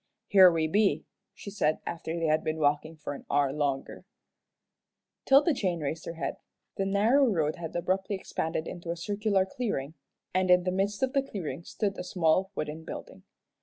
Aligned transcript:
"Here 0.29 0.49
we 0.51 0.65
be," 0.65 1.05
she 1.35 1.51
said, 1.51 1.77
after 1.85 2.17
they 2.17 2.25
had 2.25 2.43
been 2.43 2.57
walking 2.57 2.95
for 2.97 3.13
an 3.13 3.23
hour 3.29 3.53
longer. 3.53 4.03
'Tilda 5.25 5.53
Jane 5.53 5.79
raised 5.79 6.05
her 6.07 6.15
head. 6.15 6.37
The 6.77 6.87
narrow 6.87 7.27
road 7.31 7.57
had 7.57 7.75
abruptly 7.75 8.15
expanded 8.15 8.67
into 8.67 8.89
a 8.89 8.97
circular 8.97 9.45
clearing, 9.45 9.93
and 10.33 10.49
in 10.49 10.63
the 10.63 10.71
midst 10.71 11.03
of 11.03 11.13
the 11.13 11.21
clearing 11.21 11.63
stood 11.65 11.99
a 11.99 12.03
small 12.03 12.49
wooden 12.55 12.83
building. 12.83 13.25